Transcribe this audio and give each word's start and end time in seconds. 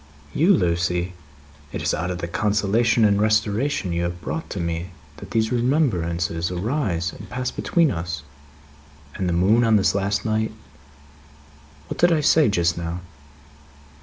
"You, 0.33 0.51
Lucie? 0.55 1.13
It 1.71 1.83
is 1.83 1.93
out 1.93 2.09
of 2.09 2.17
the 2.17 2.27
Consolation 2.27 3.05
and 3.05 3.21
restoration 3.21 3.91
you 3.93 4.01
have 4.01 4.19
brought 4.19 4.49
to 4.49 4.59
me, 4.59 4.89
that 5.17 5.29
these 5.29 5.51
remembrances 5.51 6.49
arise, 6.49 7.13
and 7.13 7.29
pass 7.29 7.51
between 7.51 7.91
us 7.91 8.23
and 9.13 9.29
the 9.29 9.33
moon 9.33 9.63
on 9.63 9.75
this 9.75 9.93
last 9.93 10.25
night. 10.25 10.53
What 11.87 11.99
did 11.99 12.11
I 12.11 12.21
say 12.21 12.49
just 12.49 12.79
now?" 12.79 13.01